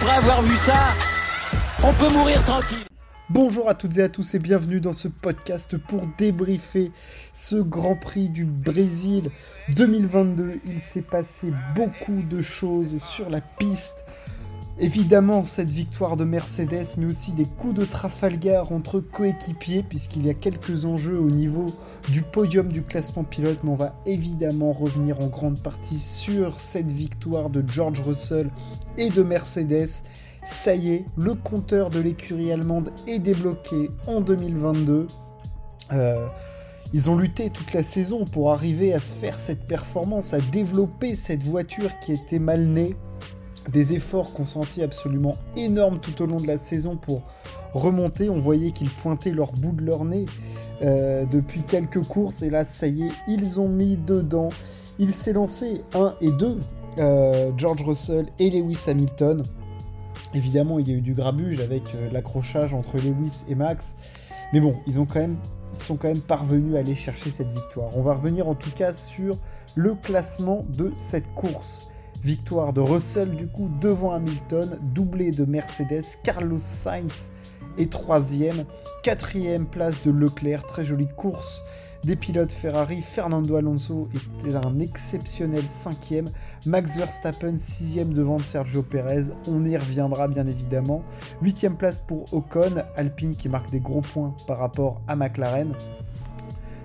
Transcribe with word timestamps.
après 0.00 0.14
avoir 0.14 0.42
vu 0.42 0.54
ça, 0.54 0.94
on 1.82 1.92
peut 1.92 2.08
mourir 2.10 2.40
tranquille. 2.44 2.84
Bonjour 3.30 3.68
à 3.68 3.74
toutes 3.74 3.98
et 3.98 4.02
à 4.02 4.08
tous 4.08 4.34
et 4.34 4.38
bienvenue 4.38 4.80
dans 4.80 4.92
ce 4.92 5.08
podcast 5.08 5.76
pour 5.76 6.06
débriefer 6.16 6.92
ce 7.32 7.56
Grand 7.56 7.96
Prix 7.96 8.28
du 8.28 8.44
Brésil 8.44 9.30
2022. 9.74 10.60
Il 10.66 10.80
s'est 10.80 11.02
passé 11.02 11.52
beaucoup 11.74 12.22
de 12.22 12.40
choses 12.40 13.02
sur 13.02 13.28
la 13.28 13.40
piste. 13.40 14.04
Évidemment, 14.80 15.44
cette 15.44 15.70
victoire 15.70 16.16
de 16.16 16.24
Mercedes, 16.24 16.86
mais 16.96 17.06
aussi 17.06 17.32
des 17.32 17.46
coups 17.46 17.74
de 17.74 17.84
Trafalgar 17.84 18.70
entre 18.70 19.00
coéquipiers, 19.00 19.82
puisqu'il 19.82 20.24
y 20.24 20.30
a 20.30 20.34
quelques 20.34 20.84
enjeux 20.84 21.18
au 21.18 21.30
niveau 21.30 21.66
du 22.10 22.22
podium 22.22 22.68
du 22.68 22.82
classement 22.82 23.24
pilote, 23.24 23.58
mais 23.64 23.70
on 23.70 23.74
va 23.74 23.94
évidemment 24.06 24.72
revenir 24.72 25.20
en 25.20 25.26
grande 25.26 25.60
partie 25.60 25.98
sur 25.98 26.60
cette 26.60 26.92
victoire 26.92 27.50
de 27.50 27.64
George 27.66 28.00
Russell 28.00 28.50
et 28.96 29.10
de 29.10 29.22
Mercedes 29.22 30.02
ça 30.48 30.74
y 30.74 30.92
est, 30.92 31.04
le 31.16 31.34
compteur 31.34 31.90
de 31.90 32.00
l'écurie 32.00 32.50
allemande 32.50 32.90
est 33.06 33.18
débloqué 33.18 33.90
en 34.06 34.20
2022. 34.20 35.06
Euh, 35.92 36.26
ils 36.94 37.10
ont 37.10 37.18
lutté 37.18 37.50
toute 37.50 37.74
la 37.74 37.82
saison 37.82 38.24
pour 38.24 38.50
arriver 38.50 38.94
à 38.94 38.98
se 38.98 39.12
faire 39.12 39.38
cette 39.38 39.66
performance, 39.66 40.32
à 40.32 40.40
développer 40.40 41.14
cette 41.14 41.42
voiture 41.42 41.98
qui 42.00 42.12
était 42.12 42.38
mal 42.38 42.66
née. 42.66 42.96
Des 43.68 43.92
efforts 43.92 44.32
consentis 44.32 44.82
absolument 44.82 45.36
énormes 45.56 46.00
tout 46.00 46.22
au 46.22 46.26
long 46.26 46.38
de 46.38 46.46
la 46.46 46.56
saison 46.56 46.96
pour 46.96 47.22
remonter. 47.74 48.30
On 48.30 48.40
voyait 48.40 48.70
qu'ils 48.70 48.90
pointaient 48.90 49.30
leur 49.30 49.52
bout 49.52 49.72
de 49.72 49.84
leur 49.84 50.04
nez 50.04 50.24
euh, 50.80 51.26
depuis 51.26 51.62
quelques 51.62 52.02
courses. 52.02 52.42
Et 52.42 52.50
là, 52.50 52.64
ça 52.64 52.86
y 52.86 53.02
est, 53.02 53.12
ils 53.26 53.60
ont 53.60 53.68
mis 53.68 53.96
dedans. 53.96 54.48
Il 54.98 55.12
s'est 55.12 55.34
lancé 55.34 55.82
1 55.94 56.14
et 56.20 56.30
2, 56.30 56.58
euh, 56.98 57.52
George 57.56 57.82
Russell 57.82 58.26
et 58.38 58.50
Lewis 58.50 58.84
Hamilton. 58.88 59.42
Évidemment, 60.34 60.78
il 60.78 60.88
y 60.88 60.92
a 60.92 60.94
eu 60.94 61.00
du 61.00 61.14
grabuge 61.14 61.60
avec 61.60 61.82
euh, 61.94 62.08
l'accrochage 62.10 62.74
entre 62.74 62.96
Lewis 62.96 63.44
et 63.48 63.54
Max. 63.54 63.94
Mais 64.52 64.60
bon, 64.60 64.76
ils, 64.86 64.98
ont 64.98 65.04
quand 65.04 65.20
même, 65.20 65.36
sont 65.72 65.96
quand 65.96 66.08
même 66.08 66.20
parvenus 66.20 66.74
à 66.76 66.78
aller 66.78 66.94
chercher 66.94 67.30
cette 67.30 67.50
victoire. 67.50 67.96
On 67.96 68.02
va 68.02 68.14
revenir 68.14 68.48
en 68.48 68.54
tout 68.54 68.70
cas 68.70 68.94
sur 68.94 69.36
le 69.74 69.94
classement 69.94 70.64
de 70.70 70.90
cette 70.96 71.32
course. 71.34 71.88
Victoire 72.24 72.72
de 72.72 72.80
Russell 72.80 73.30
du 73.36 73.46
coup 73.46 73.70
devant 73.80 74.12
Hamilton, 74.12 74.78
doublé 74.94 75.30
de 75.30 75.44
Mercedes, 75.44 76.04
Carlos 76.24 76.58
Sainz 76.58 77.30
est 77.78 77.90
troisième, 77.90 78.64
quatrième 79.02 79.66
place 79.66 80.02
de 80.04 80.10
Leclerc, 80.10 80.64
très 80.66 80.84
jolie 80.84 81.08
course 81.16 81.62
des 82.04 82.16
pilotes 82.16 82.52
Ferrari, 82.52 83.02
Fernando 83.02 83.56
Alonso 83.56 84.08
était 84.14 84.54
un 84.54 84.78
exceptionnel 84.80 85.64
cinquième, 85.68 86.30
Max 86.64 86.96
Verstappen 86.96 87.56
sixième 87.58 88.12
devant 88.12 88.38
Sergio 88.38 88.82
Perez, 88.82 89.24
on 89.48 89.64
y 89.64 89.76
reviendra 89.76 90.28
bien 90.28 90.46
évidemment, 90.46 91.02
huitième 91.42 91.76
place 91.76 92.00
pour 92.06 92.32
Ocon, 92.32 92.84
Alpine 92.96 93.34
qui 93.34 93.48
marque 93.48 93.70
des 93.70 93.80
gros 93.80 94.00
points 94.00 94.34
par 94.46 94.58
rapport 94.58 95.00
à 95.08 95.16
McLaren, 95.16 95.74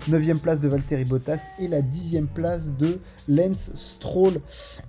9 0.07 0.41
place 0.41 0.59
de 0.59 0.67
Valtteri 0.67 1.05
Bottas 1.05 1.51
et 1.59 1.67
la 1.67 1.81
10 1.81 2.23
place 2.33 2.75
de 2.75 2.99
Lance 3.27 3.71
Stroll. 3.73 4.41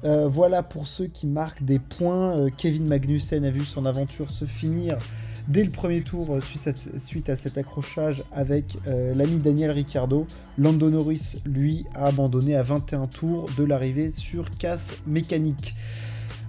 Euh, 0.04 0.28
voilà 0.28 0.62
pour 0.62 0.86
ceux 0.86 1.06
qui 1.06 1.26
marquent 1.26 1.62
des 1.62 1.78
points. 1.78 2.36
Euh, 2.36 2.50
Kevin 2.56 2.86
Magnussen 2.86 3.44
a 3.44 3.50
vu 3.50 3.64
son 3.64 3.86
aventure 3.86 4.30
se 4.30 4.44
finir 4.44 4.98
dès 5.46 5.62
le 5.62 5.70
premier 5.70 6.02
tour 6.02 6.34
euh, 6.34 6.40
suite 6.98 7.28
à 7.28 7.36
cet 7.36 7.58
accrochage 7.58 8.24
avec 8.32 8.78
l'ami 8.86 9.38
Daniel 9.38 9.70
Ricciardo. 9.70 10.26
Lando 10.58 10.90
Norris, 10.90 11.36
lui, 11.44 11.86
a 11.94 12.06
abandonné 12.06 12.56
à 12.56 12.62
21 12.62 13.06
tours 13.06 13.48
de 13.56 13.64
l'arrivée 13.64 14.10
sur 14.10 14.50
casse 14.50 14.94
mécanique. 15.06 15.74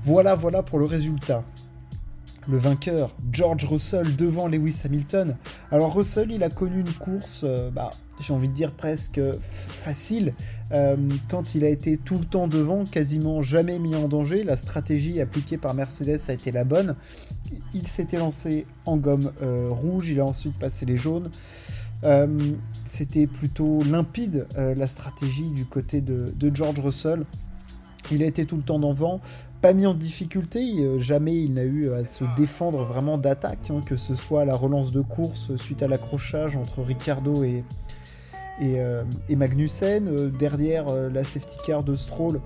Voilà, 0.06 0.36
voilà 0.36 0.64
pour 0.64 0.80
le 0.80 0.86
résultat 0.86 1.44
le 2.48 2.58
vainqueur, 2.58 3.16
George 3.32 3.66
Russell 3.66 4.16
devant 4.16 4.48
Lewis 4.48 4.82
Hamilton. 4.86 5.36
Alors 5.72 5.94
Russell, 5.96 6.32
il 6.32 6.44
a 6.44 6.50
connu 6.50 6.80
une 6.80 6.94
course, 6.94 7.42
euh, 7.44 7.70
bah, 7.72 7.92
j'ai 8.20 8.34
envie 8.34 8.48
de 8.48 8.54
dire 8.54 8.72
presque 8.72 9.20
facile, 9.68 10.34
euh, 10.72 10.96
tant 11.28 11.44
il 11.56 11.64
a 11.64 11.70
été 11.70 11.98
tout 11.98 12.18
le 12.18 12.26
temps 12.26 12.48
devant, 12.48 12.86
quasiment 12.86 13.42
jamais 13.42 13.80
mis 13.80 13.96
en 13.96 14.08
danger. 14.08 14.44
La 14.44 14.58
stratégie 14.58 15.20
appliquée 15.22 15.58
par 15.58 15.74
Mercedes 15.74 16.20
a 16.28 16.34
été 16.34 16.52
la 16.52 16.64
bonne. 16.64 16.96
Il 17.74 17.88
s'était 17.88 18.18
lancé 18.18 18.66
en 18.86 18.98
gomme 18.98 19.32
euh, 19.42 19.70
rouge, 19.72 20.10
il 20.10 20.20
a 20.20 20.26
ensuite 20.26 20.58
passé 20.58 20.86
les 20.86 20.98
jaunes. 20.98 21.30
C'était 22.86 23.26
plutôt 23.26 23.80
limpide 23.82 24.46
la 24.56 24.86
stratégie 24.86 25.50
du 25.50 25.66
côté 25.66 26.02
de, 26.02 26.32
de 26.36 26.56
George 26.56 26.80
Russell. 26.80 27.26
Il 28.12 28.24
a 28.24 28.26
été 28.26 28.46
tout 28.46 28.58
le 28.58 28.62
temps 28.62 28.80
devant, 28.80 29.20
pas 29.62 29.74
mis 29.74 29.88
en 29.88 29.96
difficulté, 29.96 30.60
euh, 30.80 31.00
jamais 31.00 31.42
il 31.42 31.54
n'a 31.54 31.64
eu 31.64 31.92
à 31.92 32.06
se 32.06 32.24
défendre 32.38 32.84
vraiment 32.84 33.18
d'attaque, 33.18 33.72
hein, 33.72 33.82
que 33.84 33.96
ce 33.96 34.14
soit 34.14 34.46
la 34.46 34.56
relance 34.56 34.92
de 34.92 35.02
course 35.02 35.56
suite 35.56 35.82
à 35.82 35.88
l'accrochage 35.88 36.56
entre 36.56 36.84
Ricardo 36.84 37.44
et, 37.44 37.64
et, 38.62 38.80
euh, 38.80 39.04
Magnussen, 39.36 40.08
euh, 40.08 40.30
derrière 40.30 40.86
la 41.10 41.24
safety 41.24 41.58
car 41.66 41.84
de 41.84 41.96
Stroll, 41.96 42.42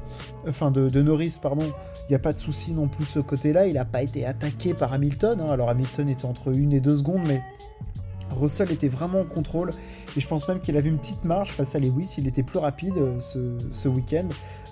enfin 0.47 0.71
de, 0.71 1.01
Norris, 1.01 1.39
pardon, 1.41 1.65
il 2.07 2.11
n'y 2.11 2.15
a 2.15 2.19
pas 2.19 2.31
de 2.31 2.39
souci 2.39 2.71
non 2.71 2.87
plus 2.87 3.03
de 3.03 3.09
ce 3.09 3.19
côté-là, 3.19 3.67
il 3.67 3.73
n'a 3.73 3.83
pas 3.85 4.01
été 4.01 4.25
attaqué 4.25 4.73
par 4.73 4.93
Hamilton, 4.93 5.41
hein. 5.41 5.51
alors 5.51 5.69
Hamilton 5.69 6.07
était 6.07 6.25
entre 6.25 6.55
une 6.55 6.71
et 6.71 6.79
deux 6.79 6.95
secondes, 6.95 7.27
mais 7.27 7.41
Russell 8.31 8.71
était 8.71 8.87
vraiment 8.87 9.21
en 9.21 9.25
contrôle 9.25 9.71
et 10.17 10.19
je 10.19 10.27
pense 10.27 10.47
même 10.47 10.59
qu'il 10.59 10.77
avait 10.77 10.89
une 10.89 10.97
petite 10.97 11.23
marge 11.23 11.51
face 11.51 11.75
à 11.75 11.79
Lewis. 11.79 12.15
Il 12.17 12.27
était 12.27 12.43
plus 12.43 12.59
rapide 12.59 12.97
euh, 12.97 13.19
ce, 13.19 13.87
week-end. 13.87 14.27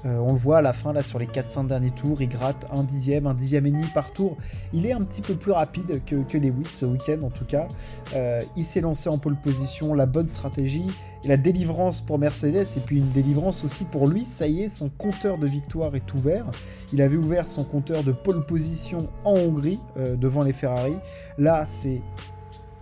Euh, 0.06 0.18
on 0.18 0.34
le 0.34 0.40
voit 0.40 0.58
à 0.58 0.62
la 0.62 0.74
fin, 0.74 0.94
là, 0.94 1.04
sur 1.04 1.20
les 1.20 1.28
400 1.28 1.66
derniers 1.66 1.92
tours, 1.92 2.22
il 2.22 2.30
gratte 2.30 2.66
un 2.72 2.84
dixième, 2.84 3.28
un 3.28 3.34
dixième 3.34 3.66
et 3.66 3.72
demi 3.72 3.86
par 3.94 4.12
tour. 4.12 4.38
Il 4.74 4.86
est 4.86 4.94
un 4.94 5.02
petit 5.02 5.22
peu 5.22 5.36
plus 5.36 5.52
rapide 5.52 6.02
que, 6.06 6.38
Lewis 6.38 6.66
ce 6.66 6.86
week-end, 6.86 7.24
en 7.24 7.30
tout 7.30 7.46
cas. 7.46 7.68
Euh, 8.16 8.42
il 8.56 8.64
s'est 8.64 8.82
lancé 8.82 9.10
en 9.10 9.18
pole 9.18 9.36
position, 9.36 9.94
la 9.94 10.06
bonne 10.06 10.28
stratégie 10.28 10.92
et 11.24 11.28
la 11.28 11.38
délivrance 11.38 12.02
pour 12.02 12.20
Mercedes, 12.20 12.68
et 12.76 12.80
puis 12.80 12.98
une 12.98 13.10
délivrance 13.10 13.64
aussi 13.64 13.86
pour 13.86 14.08
lui. 14.08 14.26
Ça 14.26 14.48
y 14.48 14.64
est, 14.64 14.70
son 14.70 14.90
compteur 14.90 15.38
de 15.38 15.48
victoire 15.48 15.96
est 15.96 16.14
ouvert. 16.14 16.46
Il 16.94 17.02
avait 17.02 17.18
ouvert 17.18 17.48
son 17.48 17.64
compteur 17.64 18.04
de 18.04 18.12
pole 18.12 18.46
position 18.46 19.10
en 19.24 19.34
Hongrie, 19.34 19.80
devant 19.96 20.44
les 20.44 20.54
Ferrari. 20.54 20.96
Là, 21.38 21.66
c'est 21.66 22.02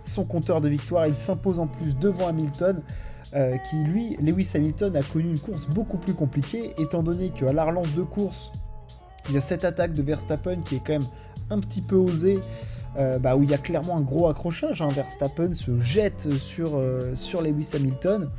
son 0.06 0.24
compteur 0.24 0.60
de 0.60 0.68
victoire. 0.68 1.06
Il 1.06 1.14
s'impose 1.14 1.58
en 1.58 1.66
plus 1.66 1.96
devant 1.96 2.28
Hamilton. 2.28 2.82
Euh, 3.34 3.56
qui 3.58 3.76
lui, 3.76 4.16
Lewis 4.22 4.52
Hamilton, 4.54 4.94
a 4.94 5.02
connu 5.02 5.28
une 5.30 5.38
course 5.38 5.66
beaucoup 5.66 5.98
plus 5.98 6.14
compliquée, 6.14 6.72
étant 6.78 7.02
donné 7.02 7.30
qu'à 7.30 7.52
la 7.52 7.64
relance 7.64 7.92
de 7.92 8.02
course, 8.02 8.52
il 9.28 9.34
y 9.34 9.38
a 9.38 9.40
cette 9.40 9.64
attaque 9.64 9.94
de 9.94 10.02
Verstappen 10.02 10.60
qui 10.64 10.76
est 10.76 10.78
quand 10.78 10.92
même 10.92 11.08
un 11.50 11.58
petit 11.58 11.82
peu 11.82 11.96
osée, 11.96 12.40
euh, 12.98 13.18
bah, 13.18 13.36
où 13.36 13.42
il 13.42 13.50
y 13.50 13.54
a 13.54 13.58
clairement 13.58 13.96
un 13.96 14.00
gros 14.00 14.28
accrochage. 14.28 14.82
Hein. 14.82 14.88
Verstappen 14.88 15.52
se 15.54 15.78
jette 15.78 16.32
sur, 16.34 16.72
euh, 16.74 17.14
sur 17.14 17.42
Lewis 17.42 17.70
Hamilton. 17.74 18.30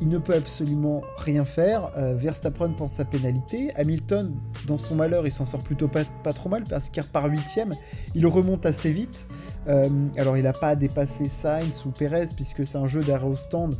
Il 0.00 0.08
ne 0.08 0.18
peut 0.18 0.34
absolument 0.34 1.02
rien 1.18 1.44
faire. 1.44 1.90
Verstappen 2.16 2.70
pense 2.70 2.94
sa 2.94 3.04
pénalité. 3.04 3.70
Hamilton, 3.76 4.34
dans 4.66 4.76
son 4.76 4.96
malheur, 4.96 5.24
il 5.24 5.30
s'en 5.30 5.44
sort 5.44 5.62
plutôt 5.62 5.86
pas, 5.86 6.32
trop 6.32 6.48
mal 6.48 6.64
parce 6.64 6.88
qu'il 6.88 7.00
repart 7.00 7.30
huitième. 7.30 7.72
Il 8.16 8.26
remonte 8.26 8.66
assez 8.66 8.90
vite. 8.90 9.28
Euh, 9.68 9.88
alors, 10.16 10.36
il 10.36 10.42
n'a 10.42 10.52
pas 10.52 10.74
dépassé 10.74 11.28
Sainz 11.28 11.86
ou 11.86 11.90
Perez 11.90 12.26
puisque 12.34 12.66
c'est 12.66 12.76
un 12.76 12.88
jeu 12.88 13.04
d'arrêt 13.04 13.28
au 13.28 13.36
stand. 13.36 13.76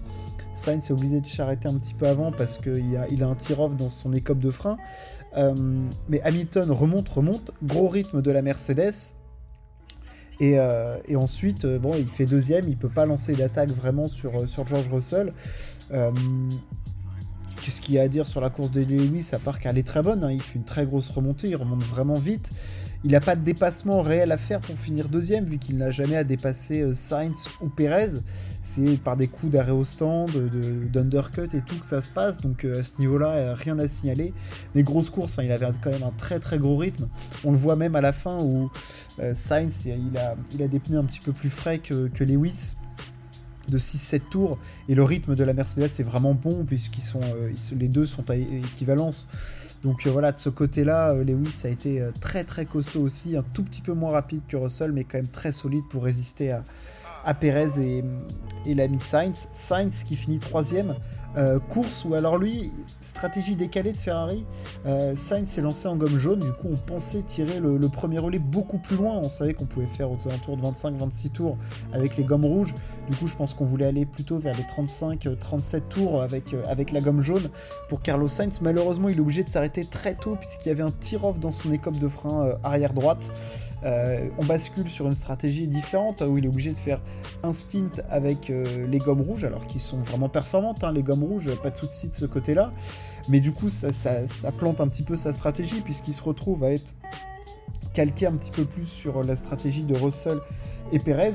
Sainz 0.55 0.89
est 0.89 0.93
obligé 0.93 1.21
de 1.21 1.27
s'arrêter 1.27 1.69
un 1.69 1.79
petit 1.79 1.95
peu 1.95 2.07
avant 2.07 2.31
parce 2.31 2.59
qu'il 2.59 2.97
a, 2.97 3.25
a 3.25 3.29
un 3.29 3.35
tir-off 3.35 3.75
dans 3.77 3.91
son 3.91 4.13
écope 4.13 4.39
de 4.39 4.53
frein. 4.53 4.77
Euh, 5.37 5.55
mais 6.09 6.21
Hamilton 6.23 6.71
remonte, 6.71 7.09
remonte, 7.09 7.51
gros 7.63 7.89
rythme 7.89 8.23
de 8.23 8.31
la 8.31 8.43
Mercedes. 8.43 9.15
Et, 10.41 10.59
euh, 10.59 10.97
ensuite, 11.17 11.67
bon, 11.67 11.93
il 11.97 12.09
fait 12.09 12.27
deuxième, 12.27 12.69
il 12.69 12.77
peut 12.77 12.89
pas 12.89 13.07
lancer 13.07 13.35
d'attaque 13.35 13.71
vraiment 13.71 14.09
sur, 14.09 14.49
sur 14.49 14.67
George 14.67 14.89
Russell. 14.91 15.33
Qu'est-ce 17.65 17.81
qu'il 17.81 17.95
y 17.95 17.99
a 17.99 18.03
à 18.03 18.09
dire 18.09 18.27
sur 18.27 18.43
la 18.43 18.51
course 18.51 18.73
de 18.73 18.83
Lewis 18.83 19.31
à 19.33 19.39
part 19.39 19.59
qu'elle 19.59 19.79
est 19.79 19.87
très 19.87 20.03
bonne 20.03 20.23
hein. 20.23 20.31
Il 20.31 20.43
fait 20.43 20.59
une 20.59 20.65
très 20.65 20.85
grosse 20.85 21.09
remontée, 21.09 21.49
il 21.49 21.57
remonte 21.57 21.83
vraiment 21.83 22.15
vite. 22.15 22.53
Il 23.05 23.13
n'a 23.13 23.21
pas 23.21 23.37
de 23.37 23.45
dépassement 23.45 24.01
réel 24.01 24.33
à 24.33 24.39
faire 24.39 24.61
pour 24.61 24.79
finir 24.79 25.11
deuxième, 25.11 25.45
vu 25.45 25.59
qu'il 25.59 25.77
n'a 25.77 25.91
jamais 25.91 26.17
à 26.17 26.25
dépasser 26.25 26.81
euh, 26.81 26.95
Sainz 26.95 27.49
ou 27.61 27.69
Perez. 27.69 28.21
C'est 28.63 28.97
par 28.97 29.19
des 29.19 29.29
coups 29.29 29.53
d'arrêt 29.53 29.73
au 29.73 29.85
stand, 29.85 30.31
d'undercut 30.91 31.55
et 31.55 31.61
tout 31.61 31.79
que 31.79 31.85
ça 31.85 32.01
se 32.01 32.11
passe. 32.11 32.41
Donc 32.41 32.65
euh, 32.65 32.81
à 32.81 32.83
ce 32.83 32.99
niveau-là, 33.01 33.55
rien 33.55 33.79
à 33.79 33.89
signaler. 33.89 34.33
Mais 34.75 34.83
grosse 34.83 35.11
course, 35.11 35.39
il 35.43 35.53
avait 35.53 35.67
quand 35.83 35.91
même 35.91 36.03
un 36.03 36.15
très 36.17 36.41
très 36.41 36.59
gros 36.59 36.79
rythme. 36.79 37.09
On 37.45 37.53
le 37.53 37.59
voit 37.59 37.77
même 37.77 37.95
à 37.95 38.01
la 38.01 38.15
fin 38.15 38.39
où 38.41 38.71
euh, 39.21 39.35
Sainz, 39.35 39.85
il 39.85 40.19
a, 40.19 40.35
il 40.59 40.67
des 40.67 40.81
pneus 40.81 40.99
un 40.99 41.05
petit 41.05 41.21
peu 41.21 41.33
plus 41.33 41.51
frais 41.51 41.79
que, 41.79 42.25
Lewis 42.25 42.77
de 43.69 43.79
6-7 43.79 44.21
tours 44.31 44.59
et 44.89 44.95
le 44.95 45.03
rythme 45.03 45.35
de 45.35 45.45
la 45.45 45.53
Mercedes 45.53 45.85
est 45.85 46.03
vraiment 46.03 46.35
bon 46.35 46.65
puisqu'ils 46.65 47.03
les 47.79 47.89
deux 47.89 48.07
sont 48.07 48.31
à 48.31 48.37
équivalence 48.37 49.27
donc 49.85 50.07
euh, 50.07 50.11
voilà, 50.11 50.33
de 50.33 50.39
ce 50.39 50.49
côté-là, 50.49 51.11
euh, 51.11 51.25
Lewis 51.25 51.61
a 51.65 51.69
été 51.69 52.01
euh, 52.01 52.11
très 52.19 52.43
très 52.43 52.65
costaud 52.65 53.03
aussi, 53.03 53.37
un 53.37 53.45
tout 53.53 53.63
petit 53.63 53.83
peu 53.83 53.93
moins 53.93 54.13
rapide 54.13 54.41
que 54.49 54.57
Russell, 54.57 54.93
mais 54.93 55.05
quand 55.05 55.19
même 55.19 55.29
très 55.29 55.53
solide 55.53 55.85
pour 55.91 56.05
résister 56.05 56.53
à, 57.25 57.35
Perez 57.35 57.79
et, 57.79 58.05
et 58.67 58.75
l'ami 58.75 58.99
Sainz. 58.99 59.49
Sainz 59.53 60.05
qui 60.05 60.17
finit 60.17 60.39
troisième. 60.39 60.95
Euh, 61.37 61.59
course 61.59 62.05
ou 62.05 62.15
alors 62.15 62.39
lui, 62.39 62.71
stratégie 63.01 63.57
décalée 63.57 63.93
de 63.93 63.97
Ferrari. 63.97 64.45
Euh, 64.87 65.15
Sainz 65.17 65.49
s'est 65.49 65.63
lancé 65.63 65.89
en 65.89 65.97
gomme 65.97 66.19
jaune, 66.19 66.39
du 66.39 66.53
coup 66.53 66.69
on 66.73 66.77
pensait 66.77 67.23
tirer 67.23 67.59
le, 67.59 67.89
premier 67.89 68.19
relais 68.19 68.39
beaucoup 68.39 68.79
plus 68.79 68.97
loin. 68.97 69.15
On 69.17 69.29
savait 69.29 69.53
qu'on 69.53 69.67
pouvait 69.67 69.87
faire 69.87 70.11
autour 70.11 70.57
de 70.57 70.63
25-26 70.63 71.31
tours 71.31 71.57
avec 71.93 72.17
les 72.17 72.25
gommes 72.25 72.45
rouges. 72.45 72.75
Du 73.11 73.17
coup 73.17 73.27
je 73.27 73.35
pense 73.35 73.53
qu'on 73.53 73.65
voulait 73.65 73.87
aller 73.87 74.07
plutôt 74.07 74.39
vers 74.39 74.55
les 74.57 74.63
35-37 74.63 75.89
tours 75.89 76.23
avec, 76.23 76.55
euh, 76.55 76.63
avec 76.69 76.93
la 76.93 77.01
gomme 77.01 77.21
jaune 77.21 77.49
pour 77.89 78.01
Carlos 78.01 78.29
Sainz. 78.29 78.61
Malheureusement 78.63 79.09
il 79.09 79.17
est 79.17 79.21
obligé 79.21 79.43
de 79.43 79.51
s'arrêter 79.51 79.85
très 79.85 80.15
tôt 80.15 80.37
puisqu'il 80.37 80.69
y 80.69 80.73
avait 80.73 80.83
un 80.83 80.93
tir-off 80.93 81.41
dans 81.41 81.53
son 81.53 81.73
écope 81.73 81.99
de 81.99 82.09
frein 82.09 82.57
arrière 82.63 82.95
droite. 82.95 83.31
on 83.83 84.45
bascule 84.47 84.89
sur 84.89 85.07
une 85.07 85.13
stratégie 85.13 85.67
différente 85.67 86.23
où 86.23 86.39
il 86.39 86.45
est 86.45 86.49
obligé 86.49 86.71
de 86.71 86.79
faire 86.79 87.01
un 87.43 87.53
stint 87.53 87.91
avec 88.09 88.49
les 88.49 88.99
gommes 88.99 89.21
rouges 89.21 89.45
alors 89.45 89.67
qu'ils 89.67 89.81
sont 89.81 89.99
vraiment 89.99 90.29
performantes 90.29 90.83
hein, 90.85 90.93
les 90.93 91.03
gommes 91.03 91.24
rouge, 91.25 91.51
pas 91.63 91.71
de 91.71 91.77
souci 91.77 92.09
de 92.09 92.15
ce 92.15 92.27
côté-là. 92.27 92.73
Mais 93.29 93.41
du 93.41 93.53
coup, 93.53 93.71
ça, 93.71 93.91
plante 94.57 94.81
un 94.81 94.89
petit 94.89 95.03
peu 95.03 95.17
sa 95.17 95.33
stratégie, 95.33 95.81
puisqu'il 95.81 96.15
se 96.15 96.23
retrouve 96.23 96.65
à 96.65 96.73
être 96.73 96.93
calqué 97.93 98.27
un 98.27 98.33
petit 98.33 98.51
peu 98.51 98.65
plus 98.65 98.87
sur 98.87 99.23
la 99.23 99.37
stratégie 99.37 99.85
de 99.85 99.97
Russell 99.97 100.39
et 100.93 100.99
Perez. 100.99 101.35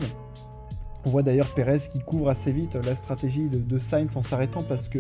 On 1.06 1.10
voit 1.10 1.24
d'ailleurs 1.24 1.54
Perez 1.54 1.80
qui 1.92 2.00
couvre 2.00 2.30
assez 2.30 2.52
vite 2.52 2.76
la 2.76 2.96
stratégie 2.96 3.48
de, 3.50 3.80
Sainz 3.80 4.18
en 4.18 4.22
s'arrêtant 4.22 4.64
parce 4.64 4.90
que 4.90 5.00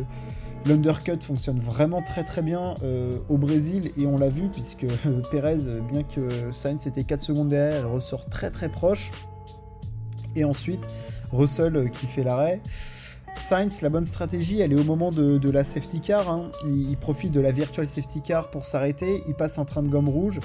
l'undercut 0.65 1.21
fonctionne 1.21 1.59
vraiment 1.59 2.01
très 2.01 2.23
très 2.23 2.41
bien 2.41 2.75
euh, 2.83 3.17
au 3.27 3.37
Brésil 3.37 3.91
et 3.97 4.07
on 4.07 4.17
l'a 4.17 4.29
vu 4.29 4.47
puisque 4.47 4.85
euh, 4.85 5.21
Perez, 5.31 5.57
bien 5.91 6.03
que 6.03 6.51
Sainz 6.51 6.87
était 6.87 7.03
4 7.03 7.19
secondes 7.19 7.49
derrière, 7.49 7.81
elle 7.81 7.85
ressort 7.85 8.27
très 8.27 8.49
très 8.49 8.69
proche. 8.69 9.11
Et 10.35 10.45
ensuite, 10.45 10.87
Russell 11.31 11.89
qui 11.91 12.07
fait 12.07 12.23
l'arrêt. 12.23 12.61
Sainz, 13.41 13.81
la 13.81 13.89
bonne 13.89 14.05
stratégie, 14.05 14.61
elle 14.61 14.73
est 14.73 14.79
au 14.79 14.83
moment 14.83 15.11
de, 15.11 15.49
la 15.49 15.63
safety 15.63 16.01
car. 16.01 16.29
Hein. 16.29 16.51
Il, 16.65 16.95
profite 16.97 17.31
de 17.31 17.39
la 17.39 17.51
virtual 17.51 17.87
safety 17.87 18.21
car 18.21 18.49
pour 18.49 18.65
s'arrêter. 18.65 19.21
Il 19.27 19.33
passe 19.33 19.57
un 19.57 19.65
train 19.65 19.81
de 19.83 19.89
gomme 19.89 20.09
rouge. 20.09 20.39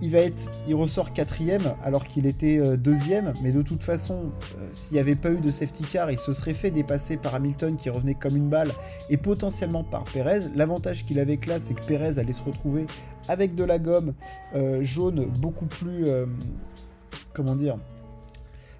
Il 0.00 0.10
va 0.10 0.18
ressort 0.72 1.12
quatrième 1.12 1.74
alors 1.82 2.04
qu'il 2.04 2.26
était 2.26 2.58
euh, 2.58 2.76
deuxième. 2.76 3.32
Mais 3.42 3.52
de 3.52 3.62
toute 3.62 3.82
façon, 3.82 4.32
euh, 4.58 4.68
s'il 4.72 4.94
n'y 4.94 4.98
avait 4.98 5.14
pas 5.14 5.30
eu 5.30 5.38
de 5.38 5.50
safety 5.50 5.84
car, 5.84 6.10
il 6.10 6.18
se 6.18 6.32
serait 6.32 6.54
fait 6.54 6.70
dépasser 6.70 7.16
par 7.16 7.34
Hamilton 7.34 7.76
qui 7.76 7.90
revenait 7.90 8.14
comme 8.14 8.36
une 8.36 8.48
balle 8.48 8.72
et 9.10 9.16
potentiellement 9.16 9.84
par 9.84 10.04
Perez. 10.04 10.40
L'avantage 10.54 11.04
qu'il 11.04 11.18
avait 11.18 11.38
là, 11.46 11.60
c'est 11.60 11.74
que 11.74 11.84
Perez 11.84 12.18
allait 12.18 12.32
se 12.32 12.42
retrouver 12.42 12.86
avec 13.28 13.54
de 13.54 13.64
la 13.64 13.78
gomme 13.78 14.14
euh, 14.54 14.82
jaune 14.82 15.26
beaucoup 15.40 15.66
plus, 15.66 16.06
comment 17.32 17.54
dire, 17.54 17.78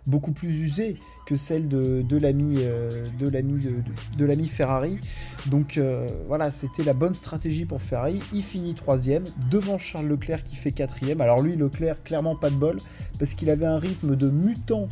beaucoup 0.06 0.32
plus 0.32 0.60
usée 0.60 0.96
que 1.26 1.36
celle 1.36 1.68
de, 1.68 2.04
l'ami 2.16 2.56
euh, 2.58 3.08
de 3.18 3.30
de, 3.30 4.24
l'ami 4.24 4.46
Ferrari. 4.46 4.98
Donc 5.46 5.78
euh, 5.78 6.08
voilà, 6.26 6.50
c'était 6.50 6.84
la 6.84 6.92
bonne 6.92 7.14
stratégie 7.14 7.64
pour 7.64 7.80
Ferrari. 7.80 8.20
Il 8.32 8.42
finit 8.42 8.74
troisième 8.74 9.24
devant 9.50 9.78
Charles 9.78 10.06
Leclerc 10.06 10.42
qui 10.42 10.56
fait 10.56 10.72
quatrième. 10.72 11.20
Alors 11.20 11.40
lui, 11.40 11.56
Leclerc, 11.56 12.02
clairement 12.02 12.36
pas 12.36 12.50
de 12.50 12.56
bol 12.56 12.76
parce 13.18 13.34
qu'il 13.34 13.50
avait 13.50 13.66
un 13.66 13.78
rythme 13.78 14.16
de 14.16 14.28
mutant 14.28 14.88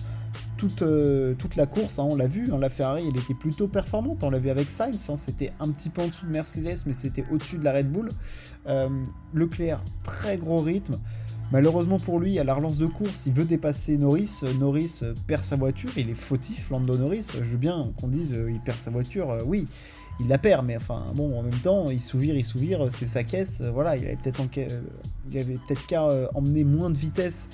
toute, 0.56 0.82
euh, 0.82 1.34
toute 1.34 1.56
la 1.56 1.66
course, 1.66 1.98
hein, 1.98 2.06
on 2.08 2.14
l'a 2.14 2.28
vu, 2.28 2.48
hein, 2.52 2.58
la 2.58 2.68
Ferrari 2.68 3.04
elle 3.08 3.20
était 3.20 3.34
plutôt 3.34 3.66
performante, 3.66 4.22
on 4.22 4.30
l'a 4.30 4.38
vu 4.38 4.48
avec 4.48 4.70
Sainz, 4.70 5.10
hein, 5.10 5.16
c'était 5.16 5.50
un 5.58 5.68
petit 5.72 5.88
peu 5.88 6.02
en 6.02 6.06
dessous 6.06 6.24
de 6.24 6.30
Mercedes 6.30 6.76
mais 6.86 6.92
c'était 6.92 7.24
au-dessus 7.32 7.58
de 7.58 7.64
la 7.64 7.72
Red 7.72 7.90
Bull. 7.90 8.10
Leclerc, 9.34 9.82
très 10.04 10.36
gros 10.36 10.58
rythme, 10.58 11.00
Malheureusement 11.52 11.98
pour 11.98 12.18
lui, 12.18 12.38
à 12.38 12.44
la 12.44 12.54
relance 12.54 12.78
de 12.78 12.86
course, 12.86 13.24
il 13.26 13.34
veut 13.34 13.44
dépasser 13.44 13.98
Norris. 13.98 14.40
Norris 14.58 15.02
perd 15.26 15.44
sa 15.44 15.56
voiture, 15.56 15.90
il 15.98 16.08
est 16.08 16.14
fautif, 16.14 16.70
Lando 16.70 16.96
Norris. 16.96 17.26
Je 17.34 17.40
veux 17.40 17.58
bien 17.58 17.90
qu'on 18.00 18.08
dise 18.08 18.32
euh, 18.32 18.50
il 18.50 18.58
perd 18.58 18.78
sa 18.78 18.90
voiture, 18.90 19.30
euh, 19.30 19.42
oui, 19.44 19.68
il 20.18 20.28
la 20.28 20.38
perd, 20.38 20.64
mais 20.64 20.78
enfin 20.78 21.04
bon, 21.14 21.38
en 21.38 21.42
même 21.42 21.52
temps, 21.62 21.90
il 21.90 22.00
souvire, 22.00 22.34
il 22.36 22.44
souvire, 22.44 22.86
c'est 22.90 23.04
sa 23.04 23.22
caisse. 23.22 23.60
Euh, 23.60 23.70
voilà, 23.70 23.98
il 23.98 24.06
avait 24.06 24.16
peut-être 24.16 24.48
peut 24.48 25.74
qu'à 25.86 26.08
emmener 26.32 26.64
moins 26.64 26.88
de 26.88 26.96
vitesse 26.96 27.50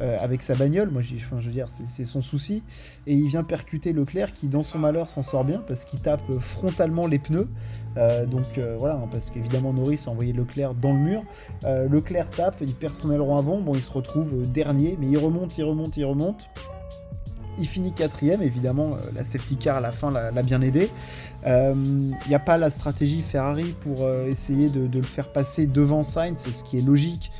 euh, 0.00 0.16
avec 0.20 0.42
sa 0.42 0.54
bagnole. 0.54 0.90
Moi, 0.90 1.02
je 1.02 1.16
veux 1.34 1.50
dire, 1.50 1.66
c'est 1.70 2.04
son 2.04 2.22
souci. 2.22 2.62
Et 3.08 3.14
il 3.14 3.26
vient 3.28 3.42
percuter 3.42 3.92
Leclerc 3.92 4.32
qui, 4.32 4.46
dans 4.46 4.62
son 4.62 4.78
malheur, 4.78 5.10
s'en 5.10 5.24
sort 5.24 5.44
bien 5.44 5.60
parce 5.66 5.84
qu'il 5.84 5.98
tape 5.98 6.38
frontalement 6.38 7.08
les 7.08 7.18
pneus. 7.18 7.48
Euh, 7.96 8.24
donc 8.24 8.58
euh, 8.58 8.76
voilà, 8.78 8.94
hein, 8.94 9.08
parce 9.10 9.30
qu'évidemment, 9.30 9.72
Norris 9.72 10.04
a 10.06 10.10
envoyé 10.10 10.32
Leclerc 10.32 10.74
dans 10.74 10.92
le 10.92 11.00
mur. 11.00 11.22
Leclerc 11.64 12.30
tape, 12.30 12.58
il 12.60 12.74
perd 12.74 12.94
son 12.94 13.10
aileron 13.10 13.38
avant. 13.38 13.58
Bon, 13.58 13.74
il 13.74 13.82
se 13.82 13.90
retrouve 13.90 14.48
dernier, 14.48 14.96
mais 15.00 15.08
il 15.08 15.18
remonte, 15.18 15.58
il 15.58 15.64
remonte, 15.64 15.96
il 15.96 16.04
remonte. 16.04 16.48
Il 17.58 17.66
finit 17.66 17.92
quatrième, 17.92 18.40
évidemment, 18.40 18.98
la 19.16 19.24
safety 19.24 19.56
car 19.56 19.78
à 19.78 19.80
la 19.80 19.90
fin 19.90 20.12
l'a 20.12 20.42
bien 20.44 20.62
aidé. 20.62 20.90
Il 21.44 22.14
n'y 22.28 22.34
a 22.36 22.38
pas 22.38 22.56
la 22.56 22.70
stratégie 22.70 23.20
Ferrari 23.20 23.74
pour 23.80 24.08
essayer 24.08 24.68
de, 24.68 24.88
le 24.96 25.02
faire 25.02 25.32
passer 25.32 25.66
devant 25.66 26.04
Sainz, 26.04 26.48
ce 26.48 26.62
qui 26.62 26.78
est 26.78 26.82
logique. 26.82 27.32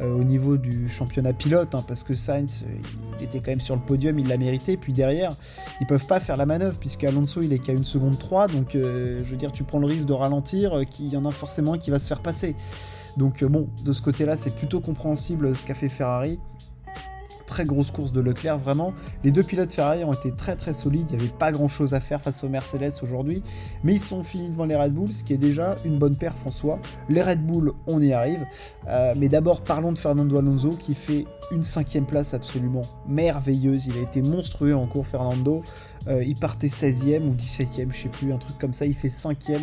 Euh, 0.00 0.12
au 0.12 0.24
niveau 0.24 0.56
du 0.56 0.88
championnat 0.88 1.32
pilote, 1.32 1.72
hein, 1.76 1.84
parce 1.86 2.02
que 2.02 2.14
Sainz, 2.14 2.64
euh, 2.64 2.74
il 3.18 3.24
était 3.24 3.38
quand 3.38 3.52
même 3.52 3.60
sur 3.60 3.76
le 3.76 3.80
podium, 3.80 4.18
il 4.18 4.26
l'a 4.26 4.36
mérité. 4.36 4.76
Puis 4.76 4.92
derrière, 4.92 5.36
ils 5.80 5.86
peuvent 5.86 6.06
pas 6.06 6.18
faire 6.18 6.36
la 6.36 6.46
manœuvre, 6.46 6.76
puisque 6.80 7.04
Alonso, 7.04 7.42
il 7.42 7.52
est 7.52 7.60
qu'à 7.60 7.72
une 7.72 7.84
seconde 7.84 8.18
3, 8.18 8.48
donc 8.48 8.74
euh, 8.74 9.20
je 9.24 9.30
veux 9.30 9.36
dire, 9.36 9.52
tu 9.52 9.62
prends 9.62 9.78
le 9.78 9.86
risque 9.86 10.06
de 10.06 10.12
ralentir, 10.12 10.80
qu'il 10.90 11.12
y 11.12 11.16
en 11.16 11.24
a 11.24 11.30
forcément 11.30 11.78
qui 11.78 11.90
va 11.90 12.00
se 12.00 12.08
faire 12.08 12.22
passer. 12.22 12.56
Donc 13.16 13.44
bon, 13.44 13.68
de 13.84 13.92
ce 13.92 14.02
côté-là, 14.02 14.36
c'est 14.36 14.56
plutôt 14.56 14.80
compréhensible 14.80 15.54
ce 15.54 15.64
qu'a 15.64 15.74
fait 15.74 15.88
Ferrari 15.88 16.40
très 17.54 17.64
grosse 17.64 17.92
course 17.92 18.10
de 18.10 18.20
Leclerc, 18.20 18.58
vraiment. 18.58 18.92
Les 19.22 19.30
deux 19.30 19.44
pilotes 19.44 19.70
Ferrari 19.70 20.02
ont 20.02 20.12
été 20.12 20.32
très 20.32 20.56
très 20.56 20.72
solides, 20.72 21.06
il 21.10 21.18
n'y 21.18 21.22
avait 21.22 21.32
pas 21.32 21.52
grand 21.52 21.68
chose 21.68 21.94
à 21.94 22.00
faire 22.00 22.20
face 22.20 22.42
aux 22.42 22.48
Mercedes 22.48 22.90
aujourd'hui, 23.00 23.44
mais 23.84 23.94
ils 23.94 24.00
sont 24.00 24.24
finis 24.24 24.48
devant 24.48 24.64
les 24.64 24.74
Red 24.74 24.92
Bull, 24.92 25.08
ce 25.08 25.22
qui 25.22 25.34
est 25.34 25.38
déjà 25.38 25.76
une 25.84 25.96
bonne 25.96 26.16
en 26.44 26.50
soi. 26.50 26.80
Les 27.08 27.22
Red 27.22 27.46
Bull, 27.46 27.72
on 27.86 28.00
y 28.00 28.12
arrive, 28.12 28.44
euh, 28.88 29.14
mais 29.16 29.28
d'abord 29.28 29.62
parlons 29.62 29.92
de 29.92 29.98
Fernando 29.98 30.36
Alonso 30.36 30.70
qui 30.70 30.94
fait 30.94 31.26
une 31.52 31.62
cinquième 31.62 32.06
place 32.06 32.34
absolument 32.34 32.82
merveilleuse, 33.06 33.86
il 33.86 33.98
a 33.98 34.00
été 34.00 34.20
monstrueux 34.20 34.74
en 34.74 34.88
cours 34.88 35.06
Fernando. 35.06 35.62
Euh, 36.06 36.22
il 36.22 36.34
partait 36.34 36.66
16e 36.66 37.22
ou 37.22 37.34
17e, 37.34 37.90
je 37.90 38.02
sais 38.02 38.08
plus, 38.08 38.32
un 38.32 38.38
truc 38.38 38.58
comme 38.58 38.74
ça. 38.74 38.84
Il 38.84 38.94
fait 38.94 39.08
5e. 39.08 39.60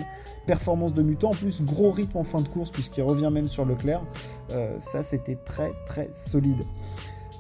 Performance 0.48 0.94
de 0.94 1.04
mutant. 1.04 1.30
En 1.30 1.36
plus, 1.36 1.62
gros 1.62 1.92
rythme 1.92 2.18
en 2.18 2.24
fin 2.24 2.42
de 2.42 2.48
course, 2.48 2.72
puisqu'il 2.72 3.04
revient 3.04 3.30
même 3.32 3.48
sur 3.48 3.64
Leclerc. 3.64 4.02
Euh, 4.52 4.80
ça, 4.80 5.04
c'était 5.04 5.36
très 5.36 5.72
très 5.86 6.10
solide. 6.14 6.64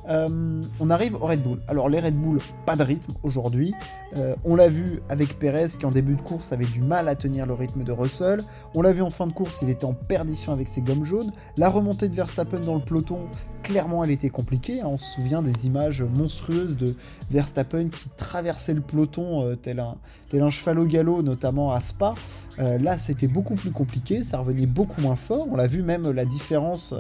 Euh, 0.09 0.62
on 0.80 0.89
arrive 0.89 1.15
au 1.15 1.25
Red 1.25 1.44
Bull. 1.44 1.59
Alors 1.68 1.89
les 1.89 2.00
Red 2.00 2.15
Bull, 2.15 2.39
pas 2.65 2.75
de 2.75 2.83
rythme 2.83 3.13
aujourd'hui. 3.24 3.74
Euh, 4.18 4.36
on 4.44 4.56
l'a 4.56 4.68
vu 4.68 5.00
avec 5.09 5.39
Perez 5.39 5.69
qui 5.80 5.86
en 5.86 5.92
début 5.92 6.15
de 6.15 6.21
course 6.21 6.51
avait 6.51 6.65
du 6.65 6.81
mal 6.81 7.07
à 7.07 7.15
tenir 7.15 7.45
le 7.45 7.53
rythme 7.53 7.84
de 7.84 7.91
Russell. 7.91 8.41
On 8.75 8.81
l'a 8.81 8.91
vu 8.91 9.01
en 9.01 9.10
fin 9.10 9.27
de 9.27 9.34
course, 9.34 9.60
il 9.62 9.70
était 9.70 9.86
en 9.86 9.93
perdition 9.93 10.51
avec 10.51 10.67
ses 10.67 10.81
gommes 10.81 11.05
jaunes. 11.05 11.31
La 11.58 11.70
remontée 11.70 12.10
de 12.10 12.15
Verstappen 12.15 12.60
dans 12.60 12.75
le 12.75 12.81
peloton, 12.81 13.20
clairement 13.63 14.03
elle 14.03 14.12
était 14.12 14.29
compliquée. 14.29 14.81
Hein. 14.81 14.88
On 14.88 14.98
se 14.98 15.12
souvient 15.12 15.41
des 15.41 15.65
images 15.65 16.01
monstrueuses 16.01 16.75
de 16.77 16.96
Verstappen 17.29 17.89
qui 17.89 18.10
traversait 18.17 18.74
le 18.74 18.81
peloton 18.81 19.46
euh, 19.46 19.55
tel, 19.55 19.79
un, 19.79 19.96
tel 20.29 20.41
un 20.41 20.50
cheval 20.50 20.79
au 20.79 20.86
galop, 20.86 21.22
notamment 21.22 21.72
à 21.72 21.79
Spa. 21.79 22.15
Là 22.58 22.98
c'était 22.98 23.27
beaucoup 23.27 23.55
plus 23.55 23.72
compliqué, 23.72 24.24
ça 24.24 24.38
revenait 24.39 24.65
beaucoup 24.65 25.01
moins 25.01 25.15
fort. 25.15 25.48
On 25.50 25.55
l'a 25.55 25.67
vu 25.67 25.81
même 25.81 26.12
la 26.12 26.25
différence 26.25 26.93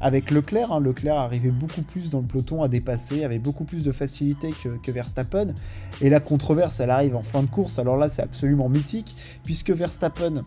avec 0.00 0.30
Leclerc. 0.30 0.72
Hein. 0.72 0.80
Leclerc 0.80 1.16
arrivait 1.16 1.50
beaucoup 1.50 1.82
plus 1.82 2.10
dans 2.10 2.20
le 2.20 2.26
peloton 2.26 2.62
à 2.62 2.68
dépasser, 2.68 3.24
avait 3.24 3.38
beaucoup 3.38 3.64
plus 3.64 3.84
de 3.84 3.92
facilité 3.92 4.52
que, 4.82 4.90
Verstappen. 4.90 5.54
Et 6.00 6.08
la 6.08 6.20
controverse, 6.20 6.80
elle 6.80 6.90
arrive 6.90 7.16
en 7.16 7.22
fin 7.22 7.42
de 7.42 7.50
course. 7.50 7.78
Alors 7.78 7.96
là, 7.96 8.08
c'est 8.08 8.22
absolument 8.22 8.68
mythique, 8.68 9.16
puisque 9.44 9.70
Verstappen 9.70 10.44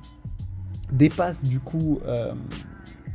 dépasse 0.91 1.43
du 1.43 1.59
coup 1.59 1.99
euh, 2.05 2.33